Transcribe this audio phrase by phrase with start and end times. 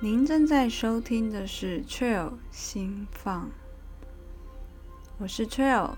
[0.00, 3.50] 您正在收听的是 Trail 心放，
[5.18, 5.96] 我是 Trail，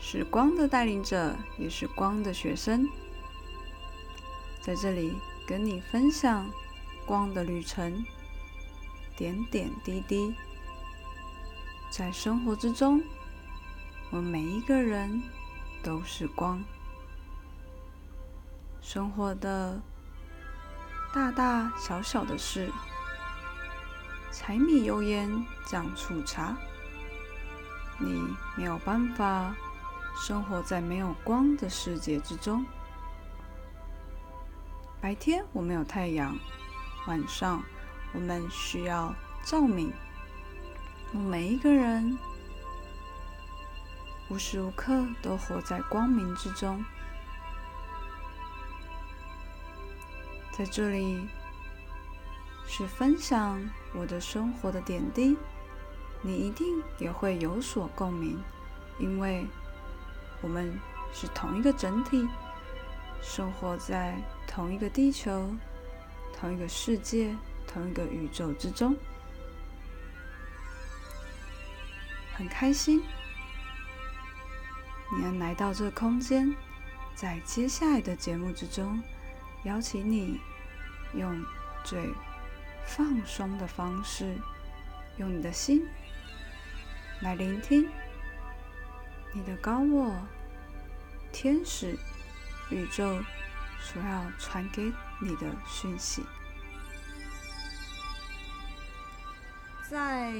[0.00, 2.88] 是光的带领者，也是光的学生，
[4.60, 5.14] 在这里
[5.46, 6.50] 跟你分享
[7.06, 8.04] 光的旅程，
[9.16, 10.34] 点点滴滴，
[11.90, 13.00] 在生活之中，
[14.10, 15.22] 我们每一个人
[15.80, 16.60] 都是光，
[18.80, 19.80] 生活的。
[21.14, 22.68] 大大小小的事，
[24.32, 25.30] 柴米油盐
[25.64, 26.56] 酱醋茶，
[28.00, 28.20] 你
[28.56, 29.54] 没有办法
[30.16, 32.66] 生活在没有光的世界之中。
[35.00, 36.36] 白天我们有太阳，
[37.06, 37.62] 晚上
[38.12, 39.92] 我们需要照明。
[41.12, 42.18] 我们每一个人
[44.28, 46.84] 无时无刻都活在光明之中。
[50.56, 51.26] 在这里
[52.64, 53.60] 是分享
[53.92, 55.36] 我的生活的点滴，
[56.22, 58.40] 你一定也会有所共鸣，
[59.00, 59.44] 因为
[60.40, 60.78] 我们
[61.12, 62.28] 是同一个整体，
[63.20, 64.16] 生活在
[64.46, 65.52] 同一个地球、
[66.38, 67.34] 同一个世界、
[67.66, 68.96] 同一个宇宙之中，
[72.36, 73.02] 很开心
[75.16, 76.54] 你能来到这空间，
[77.16, 79.02] 在接下来的节目之中。
[79.64, 80.38] 邀请你
[81.14, 81.42] 用
[81.82, 82.10] 最
[82.84, 84.36] 放松的方式，
[85.16, 85.86] 用你的心
[87.22, 87.88] 来聆听
[89.32, 90.14] 你的高我、
[91.32, 91.96] 天使、
[92.70, 93.22] 宇宙
[93.80, 94.92] 所要传给
[95.22, 96.22] 你的讯息。
[99.88, 100.34] 在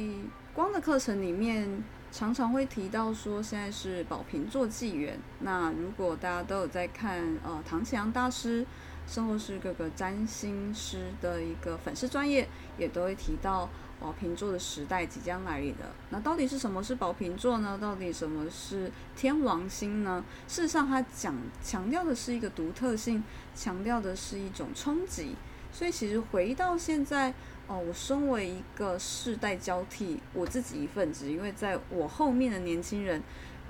[0.53, 5.19] 光的课程里面，常常会提到说，现在是宝瓶座纪元。
[5.39, 8.67] 那如果大家都有在看呃唐启阳大师。
[9.07, 13.69] 身后是各个占星师的一个粉丝专业，也都会提到
[14.01, 15.85] 宝瓶座的时代即将来临的。
[16.11, 17.79] 那到底是什么是宝瓶座呢？
[17.81, 20.25] 到底什么是天王星呢？
[20.49, 23.23] 事实上，它讲强调的是一个独特性，
[23.55, 25.37] 强调的是一种冲击。
[25.71, 27.35] 所以，其实回到现在，
[27.67, 33.23] 哦，我身为一个世代交替，我自己一份子，因为在我后面的年轻人。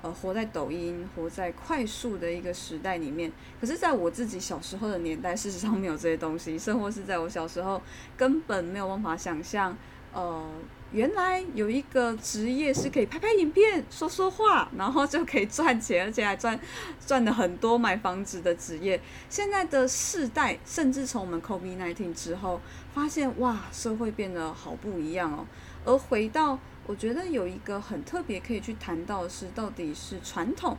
[0.05, 3.31] 呃，活在抖音、活在快速的一个时代里面。
[3.59, 6.59] 可是，在我自己小时候的年代，事实上没有这些东西。
[6.59, 7.81] 生活是在我小时候
[8.15, 9.75] 根本没有办法想象。
[10.13, 10.47] 呃，
[10.91, 16.59] 原来有一个职业是可以拍拍影片、说说话，然后就可以赚钱，而且还赚
[17.03, 19.01] 赚的很多，买房子的职业。
[19.27, 22.61] 现在的世代，甚至从我们 COVID nineteen 之后，
[22.93, 25.47] 发现哇，社会变得好不一样哦。
[25.83, 30.77] 而回到我觉得有一个很特别可以去谈到的是，到底是传统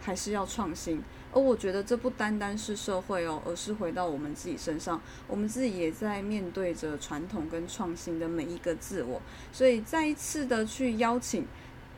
[0.00, 1.02] 还是要创新？
[1.32, 9.20] 而我觉得这不单单是社会哦，而是回到我们自己身上，我们自己也在面对着传统跟创新的每一个自我，
[9.52, 11.46] 所以再一次的去邀请。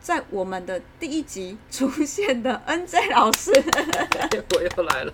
[0.01, 3.51] 在我们的第一集出现的 N J 老师，
[4.55, 5.13] 我又来了。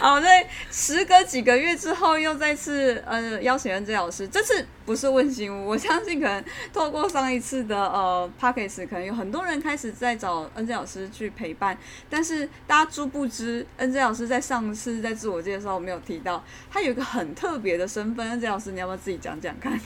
[0.00, 4.26] 好， 在时隔几个月之后，又再次呃邀请 N J 老师。
[4.28, 11.76] 这次不是问心屋，我相信可能透过上一次的呃 p o c k e t 可能有很多人开始在找 N J 老师去陪伴。
[12.08, 18.28] 但是大家殊不知，N J 老师在上次在自我介绍没有提到，他有一个很特别的身份。
[18.28, 19.78] N J 老师，你要不要自己讲讲看？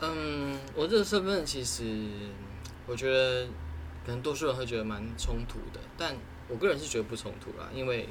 [0.00, 1.84] 嗯，我这个身份其实。
[2.86, 3.46] 我觉得
[4.04, 6.16] 可能多数人会觉得蛮冲突的，但
[6.48, 8.08] 我个人是觉得不冲突啦，因为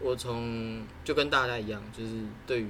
[0.00, 2.12] 我从就跟大家一样，就是
[2.46, 2.68] 对于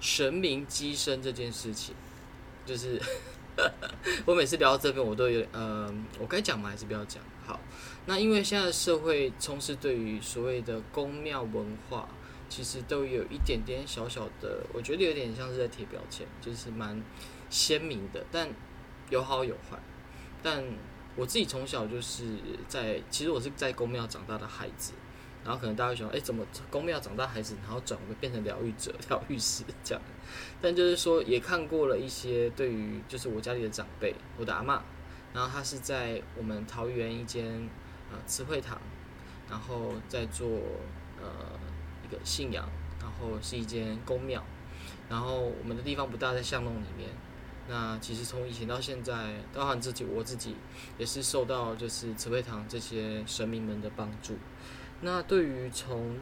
[0.00, 1.94] 神明机身这件事情，
[2.66, 3.00] 就是
[4.26, 6.70] 我每次聊到这边，我都有呃，我该讲吗？
[6.70, 7.22] 还是不要讲？
[7.46, 7.58] 好，
[8.06, 12.08] 那因为现在社会充斥对于所谓的宫庙文化，
[12.48, 17.02] 其实都有一点点小小的，我觉得有点像是在贴标签，就是蛮
[17.48, 18.48] 鲜明的，但
[19.08, 19.78] 有好有坏。
[20.42, 20.64] 但
[21.16, 22.24] 我自己从小就是
[22.68, 24.92] 在，其实我是在公庙长大的孩子，
[25.44, 30.02] 然后可能大家会想，哎，怎么公庙长大孩子，然后转为变成疗愈者、疗愈师这样？
[30.62, 34.82] 但就是说，也看过了一些对于，就是我家里的长辈，我的阿妈，
[35.34, 37.68] 然后他是在我们桃园一间
[38.10, 38.80] 呃慈惠堂，
[39.50, 40.48] 然后在做
[41.20, 41.58] 呃
[42.08, 42.66] 一个信仰，
[43.00, 44.42] 然后是一间公庙，
[45.08, 47.08] 然后我们的地方不大，在巷弄里面。
[47.70, 50.56] 那其实从以前到现在，包含自己我自己，
[50.98, 54.36] 也是受到就是慈惠堂这些神明们的帮助。
[55.02, 56.18] 那对于从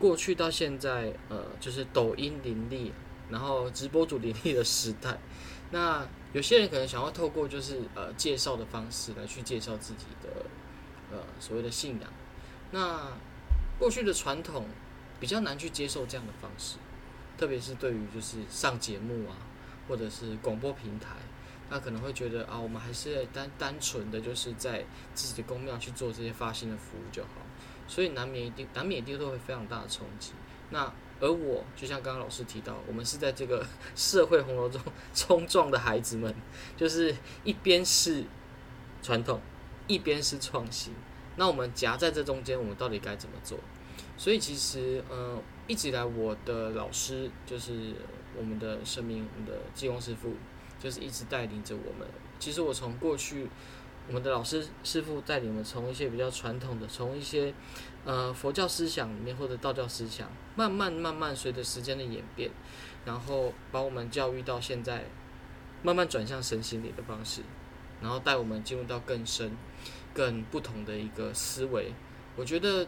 [0.00, 2.92] 过去到现在，呃，就是抖音林立，
[3.30, 5.16] 然后直播主林立的时代，
[5.70, 10.44] 那有些人可能想要透过就是呃介绍的方式来去介绍自己的
[11.12, 12.12] 呃所谓的信仰。
[12.72, 13.12] 那
[13.78, 14.66] 过去的传统
[15.20, 16.78] 比较难去接受这样的方式。
[17.38, 19.32] 特别是对于就是上节目啊，
[19.90, 21.16] 或者是广播平台，
[21.68, 24.84] 他可能会觉得啊，我们还是单单纯的就是在
[25.14, 27.30] 自己的公庙去做这些发心的服务就好，
[27.88, 30.30] 所以难免一定难免一定都会非常大的冲击。
[30.70, 33.66] 那而我就像刚刚老师提到，我们是在这个
[33.96, 34.80] 社会洪流中
[35.12, 36.32] 冲撞的孩子们，
[36.76, 38.24] 就是一边是
[39.02, 39.40] 传统，
[39.88, 40.94] 一边是创新。
[41.34, 43.58] 那我们夹在这中间，我们到底该怎么做？
[44.16, 47.94] 所以其实，呃，一直以来我的老师就是
[48.36, 50.34] 我们的生命，我们的济公师傅，
[50.78, 52.08] 就是一直带领着我们。
[52.38, 53.48] 其实我从过去
[54.08, 57.52] 我们的老师师傅带领我们，从一些比较传统的，从一些
[58.04, 62.50] 呃佛教思想里面或者道教思想，慢慢慢慢随着时间的演变，
[63.04, 65.04] 然后把我们教育到现在，
[65.82, 67.42] 慢慢转向神心理的方式，
[68.00, 69.56] 然后带我们进入到更深、
[70.14, 71.92] 更不同的一个思维。
[72.36, 72.86] 我觉得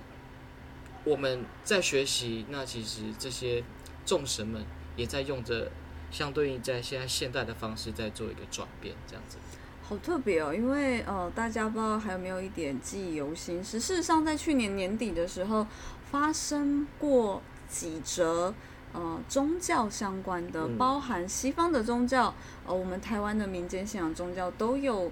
[1.05, 3.63] 我们在学习，那其实这些
[4.07, 4.65] 众神们
[4.97, 5.71] 也在用着
[6.11, 9.39] 相对应在现在现代的方式在做一个转变，这样子。
[9.85, 13.63] 好特别哦，因为呃，大家不知道还有没有一点记忆犹新？
[13.63, 15.67] 是事实上，在去年年底的时候，
[16.11, 18.55] 发生过几则
[18.93, 22.33] 呃宗教相关的，包含西方的宗教，
[22.65, 25.11] 呃，我们台湾的民间信仰宗教都有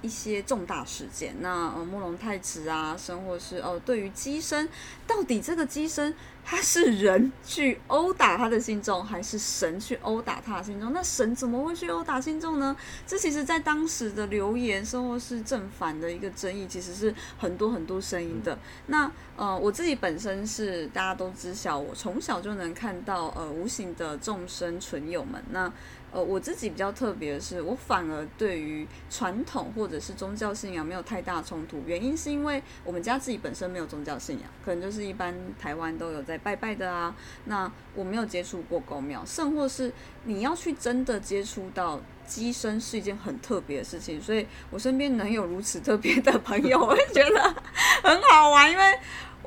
[0.00, 1.34] 一些重大事件。
[1.40, 4.68] 那呃，慕容太子啊，甚或是哦，对于机身，
[5.06, 6.14] 到底这个机身？
[6.44, 10.92] 他是人去殴打他的信众，还是神去殴打他的信众？
[10.92, 12.76] 那神怎么会去殴打信众呢？
[13.06, 18.58] 这其实，在当时的留言，甚或是正反的一个争议，其实是很多很多声音的。
[18.86, 19.10] 那
[19.40, 25.42] 呃，我自己本身是大家都知晓，我从小就能看到呃无形的众生存友们。
[25.50, 25.72] 那
[26.12, 31.82] 呃，我自己比较特别的是，我反而对于传统或者是宗教信仰没有太大冲突。
[31.86, 37.16] 原因是因为我们家自己本身没有宗教信仰，可能就是一般台湾都有在拜拜的啊。
[37.46, 39.90] 那我没有接触过公庙，甚或是
[40.24, 44.20] 你要去真的接触到机身，是一件很特别的事情。
[44.20, 47.54] 所以我身边能有如此特别的朋友，我会觉得
[48.02, 48.84] 很好玩，因为。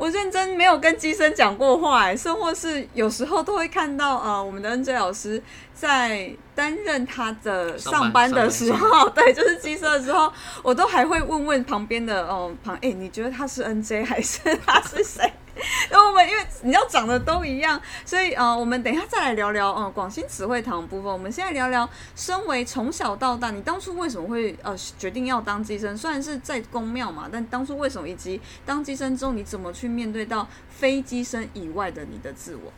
[0.04, 5.42] 我认真没有跟机身讲过话，哎，甚或是有时候都会看到，呃，我们的 N J 老师
[5.74, 10.30] 在担任他的上班的时候，对，就是机身的时候，
[10.62, 15.32] 我都还会问问旁边的，哦，旁，哎，你觉得他是 N J 还是他是谁？
[15.90, 21.12] 然后我们因为你要长得都一样，所以呃，我们等一下再来聊聊呃广兴慈惠堂部分。
[21.12, 25.96] 我们现在聊聊，身为从小到大，你当初为什么会呃决定要当机身？
[25.96, 28.10] 虽然是在公庙嘛，但当初为什么？
[28.10, 32.74] 以及当机身之后，你怎么去面对到非机身以外的你的自我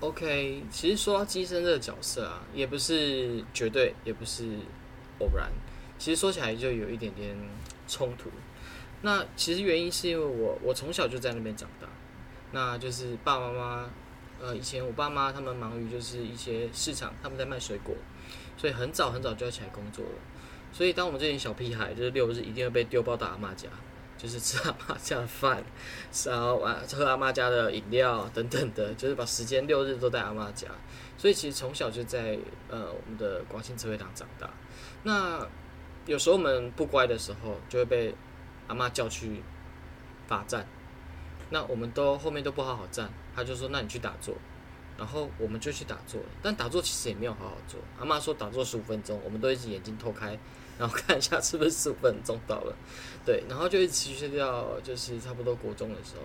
[0.00, 4.58] ？OK，其实说到机身这个角色啊，也不是绝对，也不是
[5.20, 5.48] 偶然。
[5.98, 7.36] 其实说起来就有一点点
[7.86, 8.30] 冲突。
[9.02, 11.86] 那其实原因是因为我我从小就在那边长大。
[12.52, 13.90] 那就是爸爸妈妈，
[14.40, 17.94] 呃，以前我爸妈他们忙于就是一些市场，他们在卖水果，
[18.56, 20.12] 所以很早很早就要起来工作了。
[20.72, 23.68] 所以当我们这群小屁孩，就是六日一定会被丢包到阿妈家，
[24.16, 25.62] 就是吃阿妈家的饭，
[26.24, 30.68] 然后啊喝阿妈家的饮料等等的，就是把时间六日都在阿妈家。
[31.16, 32.38] 所以其实从小就在
[32.68, 34.48] 呃我们的广兴慈惠堂长大。
[35.02, 35.46] 那
[36.06, 38.14] 有时候我们不乖的时候，就会被
[38.68, 39.42] 阿妈叫去
[40.26, 40.66] 罚站。
[41.50, 44.34] 那我们都后面都不好好站，他就说：“那你去打坐。”
[44.96, 46.26] 然后我们就去打坐了。
[46.42, 47.80] 但打坐其实也没有好好做。
[47.98, 50.38] 阿妈说打坐十五分钟，我们都一直眼睛偷开，
[50.78, 52.76] 然后看一下是不是十五分钟到了。
[53.24, 56.22] 对，然后就一直持续到就是差不多国中的时候。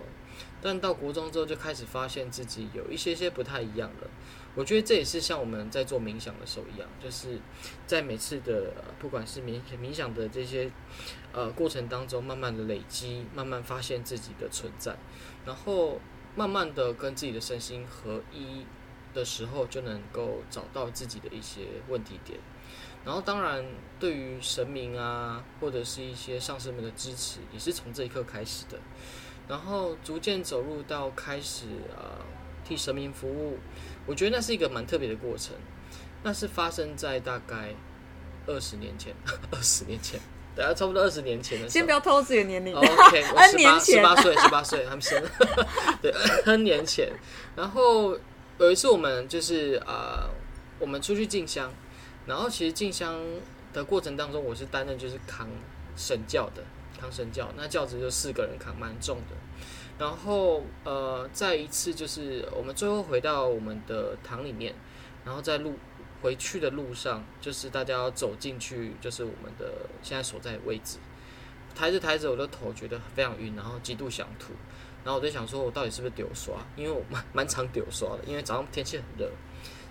[0.60, 4.10] 但到国中之后，就开始发现自己有一些些不太一样了。
[4.56, 7.38] 我觉得这也是像我们在做冥想的时候一样，就是
[7.86, 10.70] 在每次的不管是冥冥想的这些
[11.32, 14.96] 呃过程当中，慢慢的累积，慢慢发现自己的存在，
[15.44, 16.00] 然后
[16.34, 18.64] 慢慢的跟自己的身心合一
[19.12, 22.40] 的时候，就能够找到自己的一些问题点。
[23.04, 23.64] 然后当然，
[24.00, 28.78] 对于神明啊，或者是一些上师们的支持，也是从这一刻开始的。
[29.46, 32.18] 然后逐渐走入到开始啊
[32.66, 33.58] 替神明服务。
[34.06, 35.54] 我觉得那是一个蛮特别的过程，
[36.22, 37.74] 那是发生在大概
[38.46, 39.14] 二十年前，
[39.50, 40.20] 二十年前，
[40.54, 41.68] 大概差不多二十年前的。
[41.68, 42.74] 先不要透露自己的年龄。
[42.74, 45.22] OK，我 十八十八岁，十八岁，他们生，
[46.00, 47.12] 对，N 年前。
[47.56, 48.18] 然后
[48.58, 50.30] 有一次我们就是啊，
[50.78, 51.72] 我们出去进香，
[52.26, 53.20] 然后其实进香
[53.72, 55.48] 的过程当中，我是担任就是扛
[55.96, 56.62] 神教的，
[57.00, 59.36] 扛神教，那轿子就四个人扛，蛮重的。
[59.98, 64.74] 然后，呃，再一次就是我们最后回到我们的堂里面，
[65.24, 65.74] 然后在路
[66.22, 70.98] 回去的路上，就是大家要走进去，就是我们的现在所在位置，
[71.74, 74.52] 抬着抬着我的头，觉得非常晕，然后极度想吐，
[75.02, 76.54] 然后我就想说，我到底是不是丢刷？
[76.76, 79.30] 因为我蛮蛮常丢刷的，因为早上天气很热，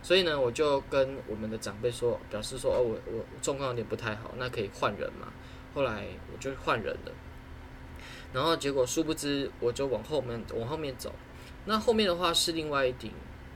[0.04, 5.34] 所以呢，我就跟我们的长辈说，表示说，哦，我我状况有点不太好，那可以换人嘛。
[5.74, 7.12] 后来我就换人了，
[8.34, 11.14] 然后结果殊不知，我就往后面往后面走，
[11.66, 13.12] 那后面的话是另外一顶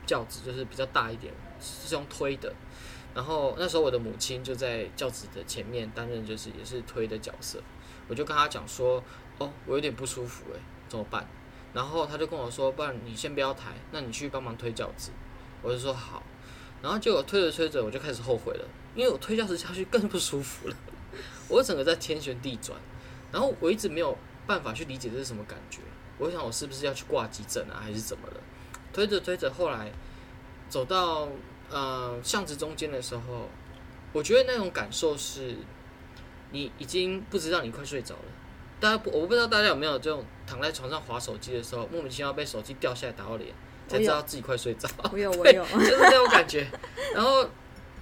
[0.06, 2.53] 轿子，就是比较大一点，是用推的。
[3.13, 7.60] 然后那时候我的母亲就在轿子的前面担任，就是也是推的角色。
[8.08, 9.03] 我就跟他讲说，
[9.39, 11.27] 哦，我有点不舒服，诶，怎么办？
[11.74, 15.12] 然后他就跟我说，不然你先不要抬，那你去帮忙推轿子。
[15.62, 16.24] 我就说好。
[16.82, 18.65] 然后结果推着推着，我就开始后悔了，
[18.96, 20.75] 因为我推轿子下去更不舒服了，
[21.50, 22.79] 我整个在天旋地转。
[23.32, 24.18] 然后我一直没有
[24.50, 25.79] 办法去理解这是什么感觉。
[26.18, 28.41] 我想我是不是要去挂急诊啊，还是怎么了？
[28.91, 29.91] 推着推着，后来
[30.68, 31.29] 走到。
[31.72, 33.48] 呃，巷子中间的时候，
[34.12, 35.56] 我觉得那种感受是，
[36.50, 38.24] 你已经不知道你快睡着了。
[38.79, 43.53] 大家不，我不知道大家有没有这种躺在床上划手机的时候，莫名其妙被手机掉下来打到脸，
[43.88, 44.89] 才知道自己快睡着。
[45.12, 46.68] 我有，我有， 就是那种感觉。
[47.13, 47.48] 然后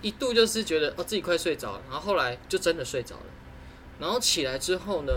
[0.02, 3.26] 一度就是觉得哦自己快睡着了，然后后来就真的睡着了。
[4.00, 5.12] 然后起来之后呢，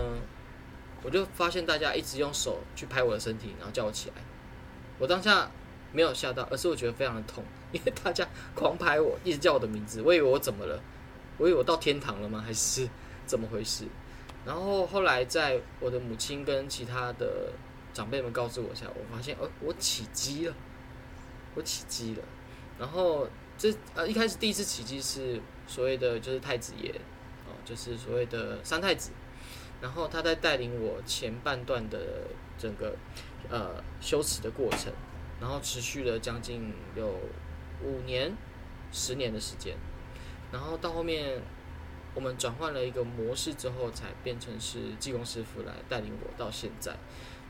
[1.02, 4.16] 我就发现大家一直用手去拍我的身体，然后叫我起来。
[4.98, 5.50] 我当下
[5.92, 7.42] 没有吓到，而是我觉得非常的痛。
[7.72, 10.82] 因为大家狂拍我，一直叫我的名字，我以为我怎么了？
[11.38, 12.42] 我以为我到天堂了吗？
[12.44, 12.88] 还是
[13.26, 13.84] 怎么回事？
[14.44, 17.52] 然后后来在我的母亲跟其他的
[17.94, 20.54] 长辈们告诉我下，我发现哦，我起鸡了，
[21.54, 22.22] 我起鸡了。
[22.78, 26.90] 然后这呃一开始第一次起鸡是所谓的就是太子爷
[27.46, 29.10] 哦，就是所谓的三太子，
[29.80, 31.98] 然后他在带领我前半段的
[32.58, 32.96] 整个
[33.48, 34.92] 呃修持的过程，
[35.40, 37.18] 然后持续了将近有。
[37.82, 38.36] 五年、
[38.92, 39.74] 十年的时间，
[40.52, 41.40] 然后到后面，
[42.14, 46.94] 我们转换了一个模式之后，才变成是技工师傅来带领我到现在。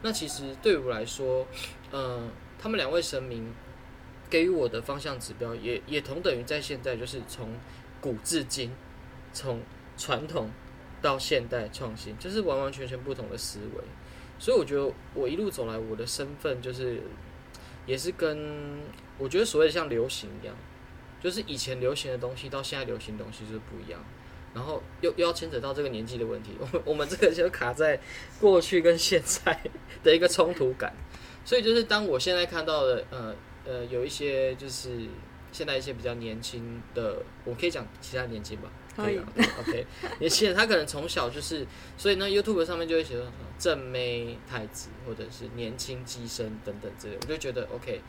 [0.03, 1.45] 那其实对我来说，
[1.91, 3.53] 嗯，他们两位神明
[4.31, 7.53] 给予我的方向指标，也也同等于在现在，就是从
[8.01, 8.71] 古至今，
[9.33, 9.61] 从
[9.97, 10.49] 传统
[11.03, 13.83] 到现代创新，就是完完全全不同的思维。
[14.39, 17.01] 所以我觉得我一路走来，我的身份就是。
[17.87, 18.79] 也是跟
[19.19, 20.55] 我觉得所谓的像流行一样，
[21.21, 23.99] 就是以前流行的东西到现在流行东西就是不一样，
[24.55, 27.99] 然后又又要牵扯到这个年纪的问题， 我们我们这个就卡在
[28.39, 29.59] 过去跟现在
[30.05, 30.95] 的一个冲突感，
[31.45, 35.07] 所以就是当我现在看到的呃呃有一些就是
[35.51, 38.71] 现在一些比较年轻的，我可以讲其他年轻吧。
[38.97, 39.19] 可以
[39.61, 39.87] ，OK。
[40.19, 41.67] 年轻人他可能从小就是，
[41.97, 43.27] 所以呢，YouTube 上面就会写说
[43.59, 48.01] 正妹太子或者是年轻机身等等之类，我就觉得 OK。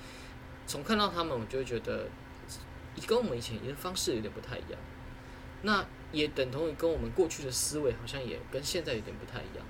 [0.67, 2.07] 从看到他们，我就会觉得
[3.05, 4.79] 跟我们以前的方式有点不太一样。
[5.63, 9.65] 那也等同于跟我们过去的思维好像也跟现在有点不太一样。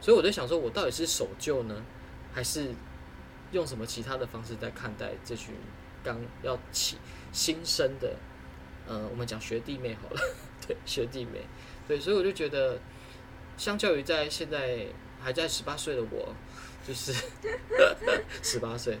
[0.00, 1.84] 所以我在想说，我到底是守旧呢，
[2.32, 2.74] 还是
[3.52, 5.54] 用什么其他的方式在看待这群
[6.02, 6.98] 刚要起
[7.32, 8.16] 新生的？
[8.86, 10.20] 呃，我们讲学弟妹好了。
[10.68, 11.40] 对 学弟妹，
[11.88, 12.78] 对，所以我就觉得，
[13.56, 14.86] 相较于在现在
[15.20, 16.34] 还在十八岁的我，
[16.86, 17.12] 就是
[18.42, 18.98] 十八岁，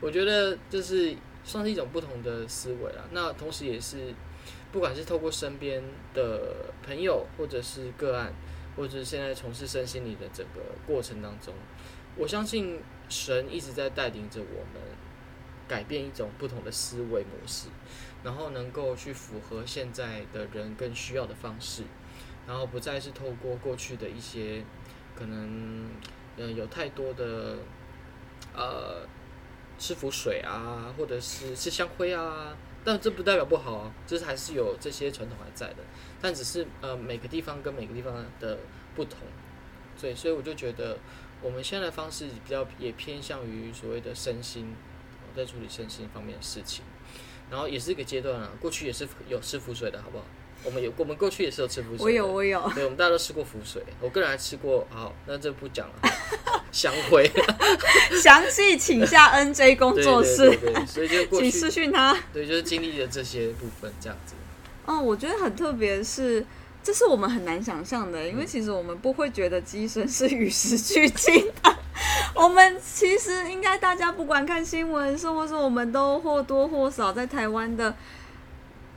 [0.00, 1.14] 我觉得就是
[1.44, 3.08] 算是一种不同的思维了。
[3.12, 4.14] 那同时也是，
[4.72, 5.82] 不管是透过身边
[6.14, 8.32] 的朋友，或者是个案，
[8.76, 11.54] 或者是现在从事身心理的整个过程当中，
[12.16, 14.82] 我相信神一直在带领着我们
[15.72, 17.68] 改变一种不同的思维模式。
[18.24, 21.82] 然后能够去符合现在的人更需要的方式，
[22.46, 24.62] 然后不再是透过过去的一些
[25.16, 25.90] 可能，
[26.36, 27.58] 呃，有太多的
[28.54, 29.04] 呃
[29.76, 35.82] 吃符水啊，或者是吃香灰啊，但这不代表不好啊，就是还是有这些传统还在的，
[36.20, 38.56] 但只是呃每个地方跟每个地方的
[38.94, 39.26] 不同，
[39.96, 40.96] 所以所以我就觉得
[41.42, 44.76] 我们现在的方式比较也偏向于所谓的身心，
[45.36, 46.84] 在处理身心方面的事情。
[47.50, 50.24] 然后也是一个阶段啊，过去也是有吃浮水的，好不好？
[50.64, 51.98] 我们有，我们过去也是有吃浮水。
[51.98, 52.70] 我有，我有。
[52.74, 54.86] 对，我们大家都吃过浮水，我个人还吃过。
[54.90, 55.94] 好，那这不讲了。
[56.70, 57.30] 香灰。
[58.22, 60.48] 详细请下 NJ 工作室。
[60.48, 60.86] 对对对。
[60.86, 61.50] 所以就 过去。
[61.50, 62.16] 请私讯他。
[62.32, 64.34] 对，就是经历了这些部分，这样子。
[64.86, 66.46] 哦，我觉得很特别，是
[66.82, 71.76] 这是我们很难想象的，因为其实我们不会觉得机身是与时俱进的。
[72.42, 77.94] 我们其实应该，大家不管看新闻，甚或是我们都或多或少在台湾的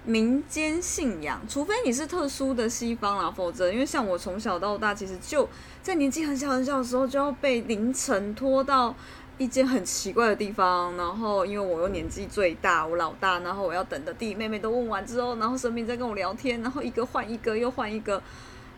[0.04, 5.48] 民间信仰，除非你是特殊的西方啦，否则因为像我从小到大，其实就
[5.84, 8.96] 在年纪很小很小的时候，就要被凌晨拖到
[9.38, 18.20] 一间很奇怪的地方，然后因为我又年纪最大，我老大，然后我要等的弟弟妹妹都问完之后，然后神明在跟我聊天，然后一个换一个又换一个。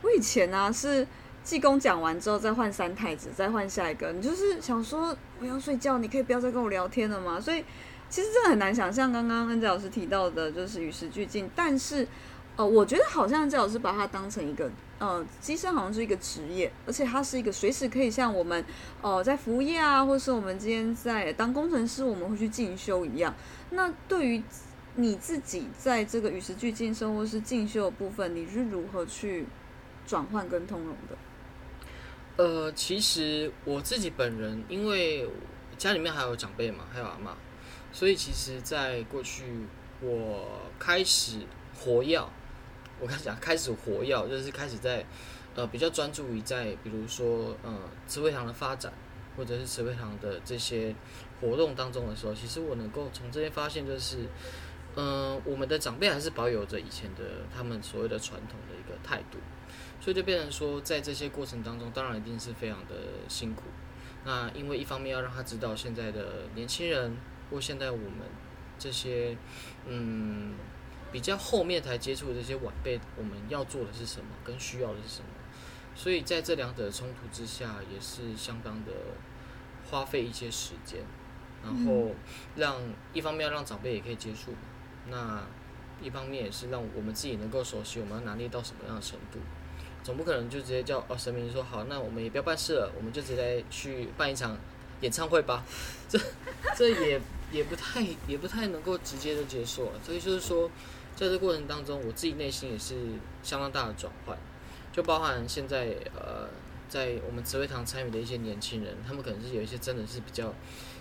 [0.01, 1.07] 我以前呢是。
[1.47, 7.39] 济公讲完之后再换三太子，再换下一个，你就是想说我要睡觉，你可以不要再跟我聊天了吗？
[7.39, 7.63] 所以
[8.09, 12.05] 其实真的很难想象，刚刚恩泽老师提到的就是与时俱进，但是
[12.57, 18.65] 呃，我觉得好像恩佳老师把它当成一个呃，机身好像是一个职业，而且它是一个随时可以像我们
[19.01, 23.33] 呃在服务业啊，或是我们今天在当工程师，我们会去进修一样。
[23.69, 24.43] 那对于
[24.95, 29.45] 你自己在这个与时俱进生活是进修的部分，你是如何去
[30.05, 31.15] 转换跟通融的？
[32.37, 35.27] 呃，其实我自己本人，因为
[35.77, 37.35] 家里面还有长辈嘛，还有阿妈，
[37.91, 39.43] 所以其实，在过去
[40.01, 41.39] 我开始
[41.75, 42.29] 活药，
[42.99, 45.05] 我开始讲开始活药，就是开始在
[45.55, 47.73] 呃比较专注于在比如说呃
[48.07, 48.93] 慈惠堂的发展，
[49.35, 50.95] 或者是慈惠堂的这些
[51.41, 54.19] 活动当中的时候，其实我能够从这边发现，就是。
[54.99, 57.21] 嗯，我们的长辈还是保有着以前的
[57.55, 59.37] 他们所谓的传统的一个态度，
[60.07, 62.95] 所以就变成说，在这些过程当中，当然一定是非常的
[63.27, 63.63] 辛苦。
[64.23, 67.17] 那因为一方面要让他知道现在的年轻人
[67.51, 68.21] 或现在我们
[68.79, 69.35] 这些
[69.85, 70.55] 嗯
[71.11, 75.27] 比较后面才接触的这些晚辈，我们要做的是什么，跟需要的是什么，
[75.93, 78.93] 所以在这两者冲突之下，也是相当的
[79.89, 81.01] 花费一些时间，
[81.61, 82.11] 然后
[82.55, 82.77] 让
[83.11, 84.53] 一方面要让长辈也可以接触。
[85.09, 85.43] 那
[86.01, 89.39] 一方面也是让我们自己能够熟悉，我们要拿捏到什么样的程度，
[90.07, 94.57] 总不可能就直接叫哦神明说好，那我们也不要办事了，我们就直接去办一场
[95.01, 95.65] 演唱会吧，
[96.07, 96.17] 这
[96.77, 97.19] 这也
[97.51, 100.71] 也不太也不太能够直接的接受，所以就是说，
[101.13, 102.95] 在这过程当中，我自己内心也是
[103.43, 104.37] 相当大的转换，
[104.93, 106.47] 就包含现在呃
[106.87, 110.53] 在我们紫薇堂参与的一些年轻人，他们可能是有一些真的是比较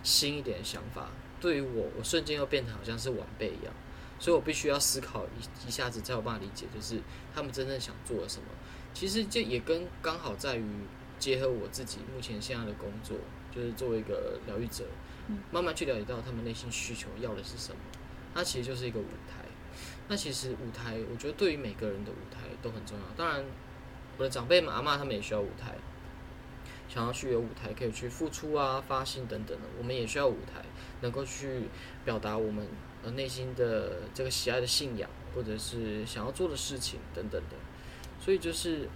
[0.02, 1.10] 新一点的想法，
[1.40, 3.72] 对于我，我瞬间又变得好像是晚辈一样。
[4.18, 6.98] 所以我必须要思考一一下子才有办法理解，就是
[7.34, 8.44] 他们真正想做的什么。
[8.98, 10.64] 其实这也跟刚好在于
[11.18, 13.14] 结合我自己目前现在的工作，
[13.54, 14.86] 就是作为一个疗愈者，
[15.50, 17.78] 慢慢去了解到他们内心需求要的是什么。
[18.32, 19.44] 那其实就是一个舞台。
[20.08, 23.04] 那其实舞台，我觉得对于每个人的舞台都很重要。
[23.14, 23.44] 当然，
[24.16, 25.76] 我的长辈们、阿妈他们也需要舞台，
[26.88, 29.66] 想要去有舞台可以去付出啊、发心等等的。
[29.76, 30.64] 我们也需要舞台，
[31.02, 31.64] 能够去
[32.02, 32.66] 表达我们
[33.02, 33.11] 呃。
[33.11, 37.56] 内心的这个喜爱的信仰，或者是想要做的事情等等的，
[38.26, 38.88] 所以就是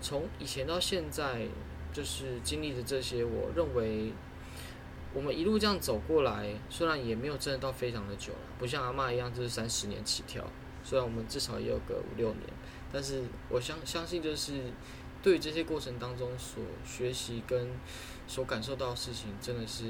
[0.00, 1.46] 从以前到现在，
[1.92, 4.14] 就是经历的这些，我认为
[5.12, 10.42] 我们一路这样走过来，虽然也没有真的到非常的久了，不像阿妈一样就是三十年起跳，
[10.82, 12.48] 虽然我们至少也有个五六年，
[12.90, 14.54] 但是我相相信就是
[15.22, 17.68] 对这些过程当中所学习跟
[18.26, 19.84] 所感受到的事情，真的是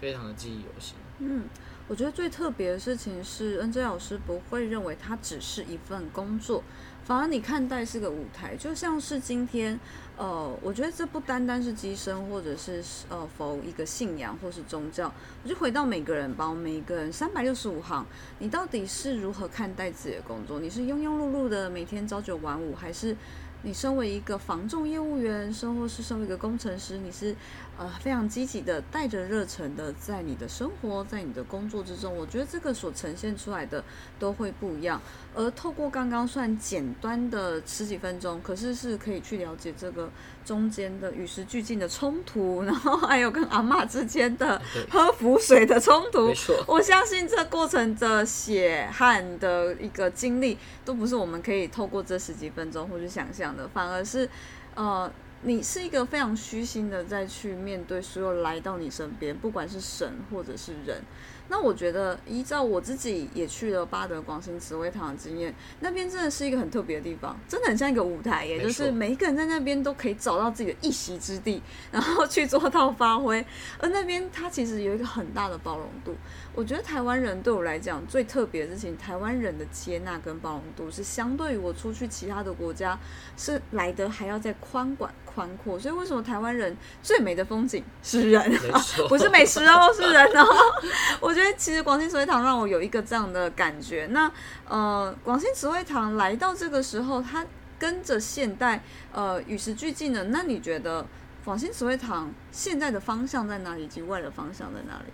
[0.00, 0.96] 非常的记忆犹新。
[1.18, 1.42] 嗯。
[1.88, 6.62] 我觉得最特别的事情是，N J 老师不会认为它只是一份工作，
[7.02, 9.80] 反而你看待是个舞台，就像是今天，
[10.18, 15.10] 呃，我觉得这不单单是机身，或者是呃否一个信仰或是宗教，
[15.42, 18.04] 我就回到每个人吧，每个人三百六十五行，
[18.38, 20.60] 你到底是如何看待自己的工作？
[20.60, 23.16] 你是庸庸碌碌的每天朝九晚五，还是
[23.62, 27.34] 你身为一个防重业务员，甚或是身为一个工程师，你是？
[27.78, 33.84] 呃，非常积极的，带着热忱的，在你的生活，在你的工作之中，我觉得这个所呈现出来的
[34.18, 35.00] 都会不一样。
[35.32, 40.10] 而透过刚刚算简单的十几分钟，可是是可以去了解这个
[40.44, 44.60] 中间的与时俱进的冲突，然后还有跟阿妈之间的
[44.90, 46.32] 喝符水的冲突。
[46.66, 54.28] 我相信这过程的血汗的一个经历，都不是我们可以透过这十几分钟或者想象的，反而是
[54.74, 55.08] 呃。
[55.42, 61.00] 你是一个非常虚心的，在去面对所有来到你身边，不管是神或者是人。
[61.48, 73.44] 那我觉得，依照我自己也去了巴德广兴慈惠堂的经验，那边真的是一个很特别的地方，真的很像一个舞台，也就是每一个人在那边都可以找到自己的一席之地，然后去做到发挥。
[73.78, 76.14] 而那边它其实有一个很大的包容度。
[76.54, 82.98] 我觉得台湾人对我来讲最特别的事情，台湾人的接纳跟包容度是相对于我出去其他的国家
[83.36, 85.10] 是来的还要再宽广。
[85.24, 90.44] 宽阔，所以为什么台湾人最美的风景是人啊， 不是美食哦，是人哦。
[91.20, 94.06] 我觉得其实广兴慈惠堂让我有一个这样的感觉。
[94.10, 94.30] 那
[94.66, 97.46] 呃，广兴慈惠堂来到这个时候，它
[97.78, 100.24] 跟着现代呃与时俱进的。
[100.24, 101.06] 那你觉得
[101.44, 103.84] 广兴慈惠堂现在的方向在哪里？
[103.84, 105.12] 以及未来的方向在哪里？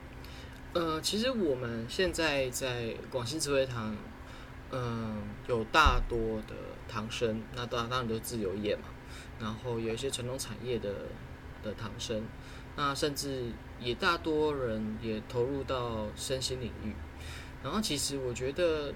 [0.72, 3.94] 呃，其实我们现在在广兴慈惠堂，
[4.72, 6.54] 嗯，有大多的
[6.88, 8.82] 堂生，那当然当然都自由业嘛。
[9.40, 10.88] 然后有一些传统产业的
[11.62, 12.22] 的唐生，
[12.76, 16.94] 那甚至也大多人也投入到身心领域。
[17.62, 18.92] 然后其实我觉得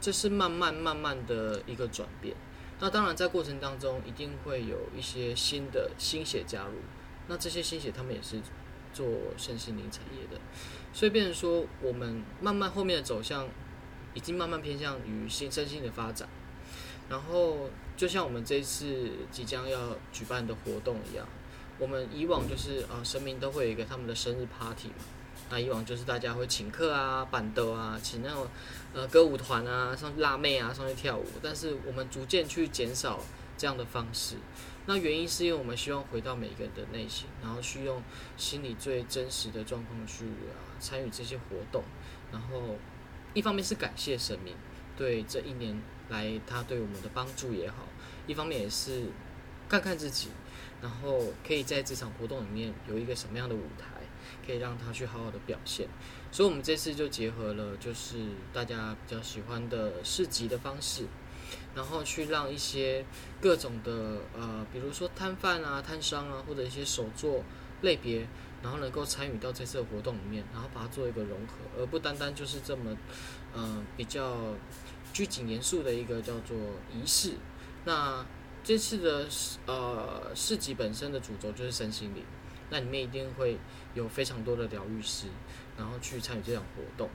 [0.00, 2.34] 这是慢慢慢慢的一个转变。
[2.80, 6.74] 那当然在过程当中一定会有一些新的新血加入，
[7.26, 8.40] 那这些新血他们也是
[8.92, 10.40] 做身心灵产业的，
[10.92, 13.48] 所以变成说我们慢慢后面的走向
[14.14, 16.28] 已经慢慢偏向于新身心的发展，
[17.08, 21.26] 然后就像我们这一次即将要举办的活动一样，
[21.78, 25.04] 我们以往就是啊神明都会有一个他们的生日 party 嘛。
[25.50, 28.46] 那以往就是大家会请客啊、板凳啊，请那种
[28.92, 33.18] 呃歌舞团啊、上辣妹啊上去跳舞，但是我们逐渐去减少
[33.56, 34.36] 这样的方式。
[34.84, 38.02] 那原因是因为我们希望回到每一个人的内心，然后去用
[38.36, 41.82] 心里最真实的状况去啊参与这些活动。
[42.30, 42.76] 然后
[43.32, 44.54] 一方面是感谢神明
[44.98, 47.86] 对这一年来他对我们的帮助也好，
[48.26, 49.06] 一方面也是
[49.66, 50.28] 看看自己，
[50.80, 53.86] 然后可以在这场活动里面有一个什么样的舞台。
[54.46, 55.86] 可以让他去好好的表现，
[56.32, 61.04] 所以我们这次就结合了就是大家比较喜欢的市集的方式，
[61.74, 63.04] 然后去让一些
[63.42, 67.42] 各种的呃，比如说摊贩啊、摊商啊，或者一些手作
[67.82, 68.26] 类别，
[68.62, 72.96] 然后能够参与到这次的活动里面，然后把它做一个融合，而不单单就是这么
[73.54, 74.54] 呃比较
[75.12, 76.56] 拘谨严肃的一个叫做
[76.90, 77.34] 仪式。
[77.84, 78.24] 那
[78.68, 79.26] 这次的
[79.64, 82.22] 呃市集本身的主轴就是身心灵。
[82.68, 83.56] 那里面一定会
[83.94, 85.28] 有非常多的疗愈师，
[85.78, 87.08] 然后去参与这场活动。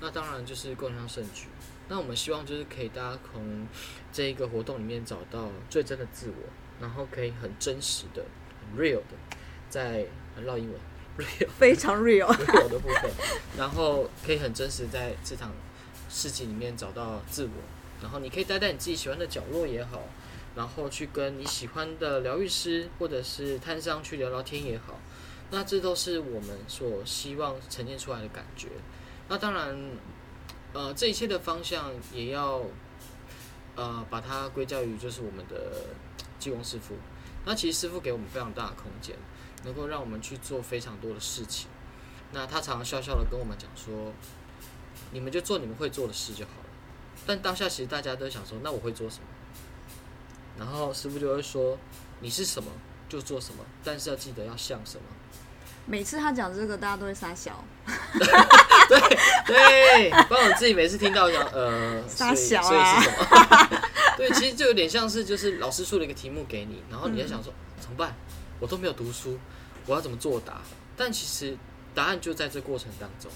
[0.00, 1.48] 那当然就是共襄盛举。
[1.88, 3.66] 那我们希望就是可以大家从
[4.12, 6.48] 这一个活动里面找到最真的自我，
[6.80, 8.24] 然后可以很真实的、
[8.60, 9.16] 很 real 的，
[9.68, 10.06] 在
[10.44, 10.80] 绕英文
[11.18, 13.10] real 非常 real real 的部分，
[13.58, 15.50] 然后可以很真实在这场
[16.08, 17.50] 事情里面找到自我。
[18.00, 20.04] 然后你可以待在你自己喜欢的角落也好。
[20.56, 24.98] 然后去跟你喜欢的疗愈师或者是摊商去聊聊天也好，
[25.50, 28.68] 那这都是我们所希望呈现出来的感觉。
[29.28, 29.78] 那当然，
[30.72, 32.62] 呃，这一切的方向也要
[33.76, 35.86] 呃把它归咎于就是我们的
[36.38, 36.96] 济公师傅。
[37.46, 39.16] 那其实师傅给我们非常大的空间，
[39.64, 41.70] 能够让我们去做非常多的事情。
[42.32, 44.12] 那他常常笑笑的跟我们讲说
[45.10, 46.68] ：“你们就做你们会做的事就好了。”
[47.26, 49.24] 但当下其实大家都想说：“那我会做什么？”
[50.60, 51.78] 然后师傅就会说
[52.20, 52.70] ：“你是什么
[53.08, 55.02] 就做什么，但是要记得要像什么。”
[55.86, 57.64] 每次他讲这个，大家都会傻笑。
[58.86, 59.00] 对
[59.46, 63.80] 对，包括我自己每次听到讲呃傻笑啊，是什么？
[64.18, 68.14] 对，其实就有点像是就是老师出了一个题目给你，然后你在想说怎么办？
[68.60, 69.38] 我都没有读书，
[69.86, 70.60] 我要怎么作答？
[70.94, 71.56] 但其实
[71.94, 73.30] 答案就在这过程当中，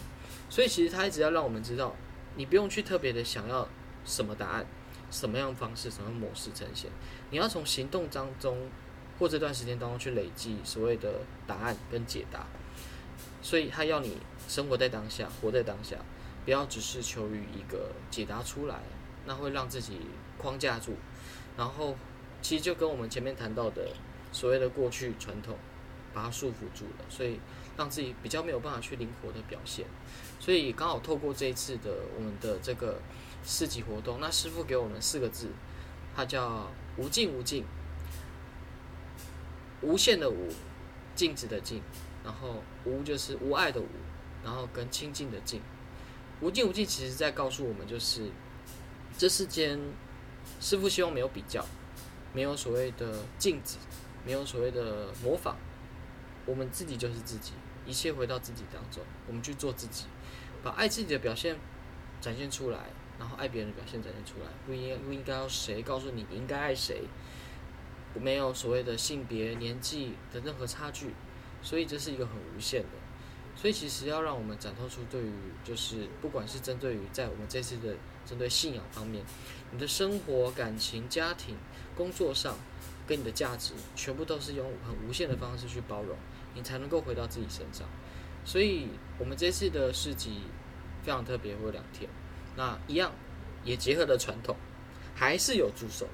[0.51, 1.97] 所以其实他一直要让我们知道，
[2.37, 3.67] 你不用去特别的想要
[4.05, 4.67] 什么答案。
[5.15, 6.91] 什么样方式、什么模式呈现？
[7.31, 8.69] 你要从行动当中
[9.17, 12.45] 或这段时间当中去累积所谓的答案跟解答。
[13.41, 14.17] 所以他要你
[14.49, 15.99] 生活在当下，活在当下，
[16.45, 18.81] 不要只是求于一个解答出来，
[19.25, 20.01] 那会让自己
[20.37, 20.97] 框架住。
[21.57, 21.95] 然后
[22.43, 23.91] 其实就跟我们前面谈到的
[24.33, 25.57] 所谓的过去传统，
[26.13, 27.39] 把它束缚住了，所以
[27.77, 29.87] 让自己比较没有办法去灵活的表现。
[30.41, 33.01] 所以刚好透过这一次的我们的这个。
[33.45, 35.51] 四级活动，那师傅给我们四个字，
[36.17, 37.65] 它叫无尽无尽，
[39.83, 40.49] 无限的无，
[41.15, 41.83] 静止的静，
[42.25, 43.87] 然后无就是无爱的无，
[44.43, 45.61] 然后跟清净的净，
[46.41, 48.31] 无尽无尽，其实在告诉我们，就是
[49.19, 49.79] 这世间，
[50.59, 51.63] 师傅希望没有比较，
[52.33, 53.77] 没有所谓的镜子，
[54.25, 55.57] 没有所谓的模仿，
[56.47, 57.53] 我们自己就是自己，
[57.85, 60.07] 一切回到自己当中，我们去做自己，
[60.63, 61.59] 把爱自己的表现
[62.23, 62.79] 展现出来。
[63.19, 67.03] 然后爱别人的表现展现出来，不应不应该要谁告诉你应该爱谁，
[68.15, 71.15] 没有所谓的性别、年纪的任何差距，
[71.63, 72.89] 所以这是一个很无限的。
[73.57, 77.95] 所以其实要让我们展透出对于就是不管是针对于在我们这次的
[78.27, 79.25] 针对信仰方面，
[79.71, 81.57] 你的生活、感情、家庭、
[81.97, 82.57] 工作上
[83.07, 86.17] 跟你的价值，全部都是用很无限的方式去包容，
[86.55, 87.87] 你才能够回到自己身上。
[88.45, 90.41] 所以我们这次的市集
[91.05, 92.11] 非常特别，会有两天。
[92.57, 93.13] 那一样，
[93.65, 94.57] 也结合了传统，
[95.15, 96.07] 还是有助手，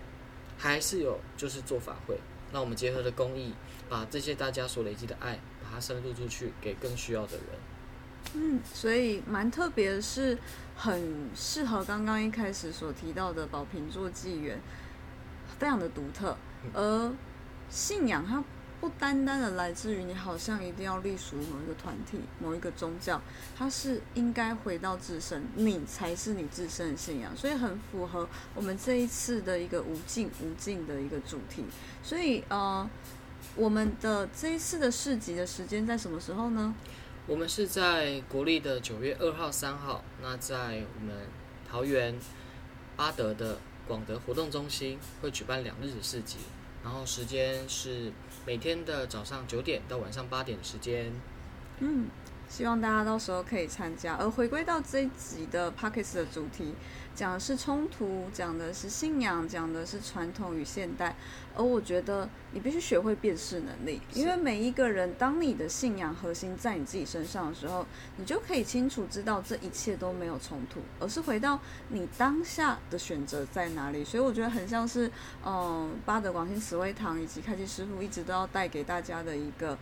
[0.56, 2.18] 还是有就是做法会。
[2.52, 3.54] 那我们结合了公益，
[3.88, 7.44] 把这些大家所累积的爱，把它深入出去，给更需要的人。
[8.34, 10.38] 嗯，所以蛮特别的是，
[10.76, 14.60] 很适合刚刚一开始所提到的宝瓶座纪元，
[15.58, 16.36] 非常的独特。
[16.74, 17.12] 而
[17.68, 18.42] 信仰它。
[18.80, 23.20] 不单单的来自于你好像一定要隶属于某一个团体、某一个宗教，
[23.54, 31.64] 它是应该回到自身，你才是你自身的信仰，所以很符合我们这一次的一个无尽无尽的一个主题。
[32.02, 32.88] 所以呃，
[33.54, 36.74] 我们的这一次的市集的时间在什么时候呢？
[37.26, 41.14] 我们是在国历的九月二号、三号，那在我们
[41.68, 42.18] 桃园
[42.96, 46.38] 巴德的广德活动中心会举办两日的市集，
[46.82, 48.12] 然后时间是
[48.46, 51.12] 每天的早上九点到晚上八点的时间。
[51.80, 52.08] 嗯，
[52.50, 54.16] 希望大家到时候可以参加。
[54.16, 56.74] 而回归到这一集的 p o c k e t 的主题，
[57.14, 61.14] 讲的是冲突，讲的是信仰，讲的是传统与现代。
[61.56, 67.86] 而我觉得你必须学会辨识能力，因为每一个人，当你的信仰核心在你自己身上的时候，
[68.16, 71.60] 你就可以清楚知道这一切都没有冲突，而是回到
[71.90, 74.04] 你当下的选择在哪里。
[74.04, 75.08] 所以我觉得很像是，
[75.46, 79.78] 嗯，巴德广兴慈惠堂以及开基师傅一直都要带给大家的一个。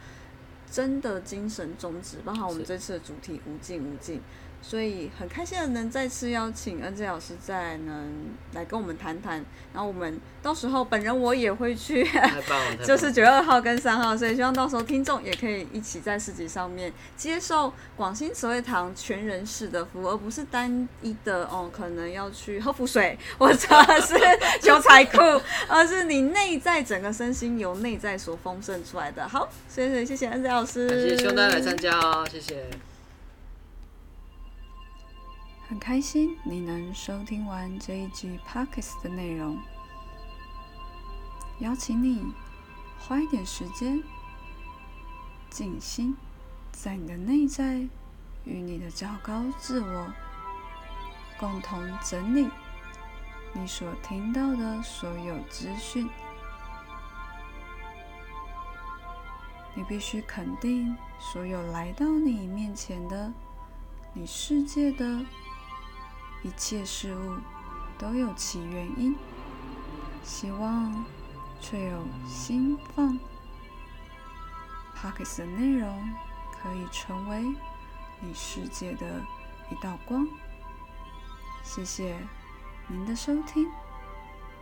[0.71, 4.21] 真的精神宗旨，包含我们这次的主题无尽无尽，
[4.61, 8.13] 所以很开心的能再次邀请恩 J 老师再能
[8.53, 9.43] 来跟我们谈谈，
[9.73, 12.07] 然后我们到时候本人我也会去，
[12.85, 24.15] 就是九月二号跟三号，所以希望到时候听众也可以一起在市集上面接受广兴慈惠堂全人式的服务，而不是单一的哦，可能要去喝福水或者是
[24.61, 25.19] 求财库，
[25.69, 29.27] 而是你内在整个身心由内在所丰盛出来的。
[29.27, 32.69] 好，谢谢谢谢恩 J 老师，谢谢希望大家来参加哦，谢谢。
[35.69, 39.61] 很开心你能收听完这一集 Pockets 的内容，
[41.59, 42.25] 邀请你
[42.99, 44.03] 花一点时间
[45.51, 46.17] 静心，
[46.73, 47.87] 在你的内在
[48.45, 50.11] 与你的较高自我
[51.39, 52.49] 共同整理
[53.53, 56.09] 你所听到的所有资讯。
[59.75, 63.31] 你必须肯定所有来到你面前的
[64.15, 65.23] 你世界的。
[66.43, 67.37] 一切事物
[67.99, 69.17] 都有其原因，
[70.23, 71.05] 希望
[71.61, 73.19] 却有心放。
[74.95, 76.15] p o c k e t 的内容
[76.53, 77.43] 可以成为
[78.21, 79.21] 你世界的
[79.71, 80.27] 一道光。
[81.65, 82.17] 谢谢
[82.87, 83.69] 您的收听，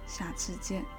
[0.06, 0.95] 下次见。